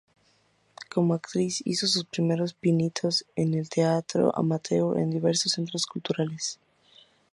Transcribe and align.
Como 0.89 1.13
actriz, 1.13 1.61
hizo 1.63 1.85
sus 1.85 2.05
primeros 2.05 2.55
pinitos 2.55 3.23
en 3.35 3.63
teatro 3.67 4.33
amateur 4.35 4.97
en 4.97 5.11
diversos 5.11 5.51
centros 5.51 5.85
culturales. 5.85 6.57